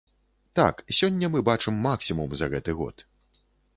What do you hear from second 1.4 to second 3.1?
бачым максімум за гэты год.